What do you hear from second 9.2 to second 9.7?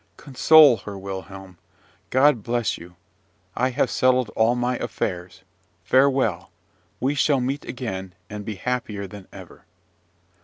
ever."